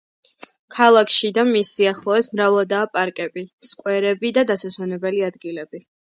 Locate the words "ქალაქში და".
0.77-1.43